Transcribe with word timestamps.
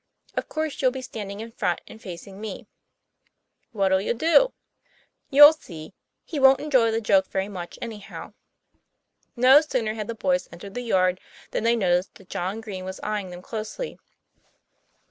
Of 0.35 0.49
course 0.49 0.81
you'll 0.81 0.89
be 0.89 1.03
standing 1.03 1.41
in 1.41 1.51
front 1.51 1.79
and 1.87 2.01
facing 2.01 2.41
me." 2.41 2.65
"What' 3.71 3.91
11 3.91 4.07
you 4.07 4.13
do?" 4.15 4.53
'You'll 5.29 5.53
see. 5.53 5.93
He 6.23 6.39
wont 6.39 6.59
enjoy 6.59 6.89
the 6.89 6.99
joke 6.99 7.27
very 7.27 7.47
much 7.47 7.77
anyhow." 7.83 8.33
No 9.35 9.61
sooner 9.61 9.93
had 9.93 10.07
the 10.07 10.15
boys 10.15 10.49
entered 10.51 10.73
the 10.73 10.81
yard, 10.81 11.19
than 11.51 11.65
they 11.65 11.75
noticed 11.75 12.15
that 12.15 12.29
John 12.29 12.61
Green 12.61 12.83
was 12.83 12.99
eyeing 13.03 13.29
them 13.29 13.43
closely. 13.43 13.99